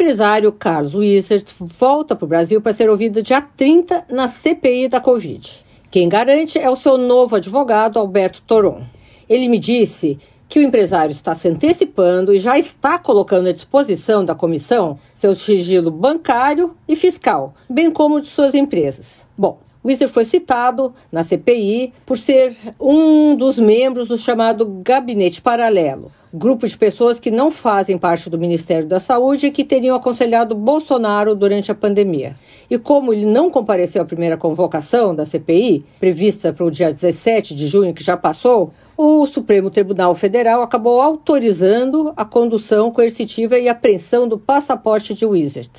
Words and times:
Empresário 0.00 0.50
Carlos 0.50 0.94
Wissert 0.94 1.52
volta 1.58 2.16
para 2.16 2.24
o 2.24 2.28
Brasil 2.28 2.58
para 2.62 2.72
ser 2.72 2.88
ouvido 2.88 3.22
dia 3.22 3.42
30 3.42 4.06
na 4.10 4.28
CPI 4.28 4.88
da 4.88 4.98
Covid. 4.98 5.62
Quem 5.90 6.08
garante 6.08 6.58
é 6.58 6.70
o 6.70 6.74
seu 6.74 6.96
novo 6.96 7.36
advogado, 7.36 7.98
Alberto 7.98 8.40
Toron. 8.46 8.80
Ele 9.28 9.46
me 9.46 9.58
disse 9.58 10.18
que 10.48 10.58
o 10.58 10.62
empresário 10.62 11.12
está 11.12 11.34
se 11.34 11.48
antecipando 11.48 12.32
e 12.32 12.38
já 12.38 12.58
está 12.58 12.98
colocando 12.98 13.50
à 13.50 13.52
disposição 13.52 14.24
da 14.24 14.34
comissão 14.34 14.98
seu 15.12 15.34
sigilo 15.34 15.90
bancário 15.90 16.74
e 16.88 16.96
fiscal, 16.96 17.52
bem 17.68 17.90
como 17.90 18.22
de 18.22 18.28
suas 18.28 18.54
empresas. 18.54 19.26
Bom, 19.36 19.58
Wieser 19.82 20.10
foi 20.10 20.26
citado 20.26 20.92
na 21.10 21.24
CPI 21.24 21.94
por 22.04 22.18
ser 22.18 22.54
um 22.78 23.34
dos 23.34 23.58
membros 23.58 24.08
do 24.08 24.18
chamado 24.18 24.66
Gabinete 24.84 25.40
Paralelo, 25.40 26.12
grupo 26.32 26.66
de 26.66 26.76
pessoas 26.76 27.18
que 27.18 27.30
não 27.30 27.50
fazem 27.50 27.96
parte 27.96 28.28
do 28.28 28.36
Ministério 28.36 28.86
da 28.86 29.00
Saúde 29.00 29.46
e 29.46 29.50
que 29.50 29.64
teriam 29.64 29.96
aconselhado 29.96 30.54
Bolsonaro 30.54 31.34
durante 31.34 31.72
a 31.72 31.74
pandemia. 31.74 32.36
E 32.68 32.78
como 32.78 33.10
ele 33.10 33.24
não 33.24 33.50
compareceu 33.50 34.02
à 34.02 34.04
primeira 34.04 34.36
convocação 34.36 35.14
da 35.14 35.24
CPI, 35.24 35.82
prevista 35.98 36.52
para 36.52 36.66
o 36.66 36.70
dia 36.70 36.92
17 36.92 37.54
de 37.54 37.66
junho, 37.66 37.94
que 37.94 38.04
já 38.04 38.18
passou, 38.18 38.74
o 38.98 39.24
Supremo 39.24 39.70
Tribunal 39.70 40.14
Federal 40.14 40.60
acabou 40.60 41.00
autorizando 41.00 42.12
a 42.14 42.24
condução 42.26 42.90
coercitiva 42.90 43.58
e 43.58 43.66
apreensão 43.66 44.28
do 44.28 44.38
passaporte 44.38 45.14
de 45.14 45.24
Wizard. 45.24 45.70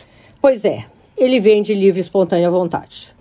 Pois 0.41 0.65
é, 0.65 0.85
ele 1.15 1.39
vem 1.39 1.61
de 1.61 1.75
livre 1.75 1.99
e 1.99 2.03
espontânea 2.03 2.49
vontade. 2.49 3.20